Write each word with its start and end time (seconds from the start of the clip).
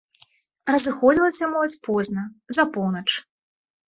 Разыходзілася 0.73 1.49
моладзь 1.51 1.75
позна, 1.87 2.23
за 2.57 2.65
поўнач. 2.79 3.07